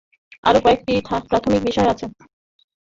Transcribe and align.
আরও 0.43 0.59
কয়েকটি 0.61 0.93
প্রাথমিক 1.29 1.61
বিষয় 1.67 1.89
আছে। 1.93 2.05